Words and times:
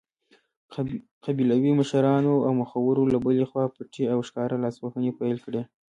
قبیلوي 1.25 1.71
مشرانو 1.79 2.33
او 2.45 2.51
مخورو 2.61 3.03
له 3.13 3.17
بلې 3.25 3.45
خوا 3.49 3.65
پټې 3.75 4.03
او 4.13 4.19
ښکاره 4.27 4.55
لاسوهنې 4.63 5.11
پیل 5.19 5.37
کړې. 5.45 5.61